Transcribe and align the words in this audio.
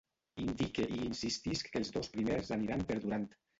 Indique 0.43 0.85
i 0.95 0.97
insistisc 1.09 1.71
que 1.75 1.83
els 1.83 1.95
dos 1.99 2.11
primers 2.17 2.53
aniran 2.59 2.85
perdurant. 2.93 3.33